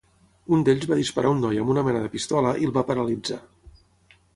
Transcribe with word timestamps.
Un 0.55 0.63
d'ells 0.69 0.87
va 0.93 0.97
disparar 1.01 1.35
un 1.37 1.45
noi 1.47 1.61
amb 1.65 1.75
una 1.75 1.85
mena 1.91 2.03
de 2.07 2.11
pistola 2.17 2.57
i 2.65 2.69
el 2.71 2.77
va 2.79 2.89
paralitzar. 2.91 3.43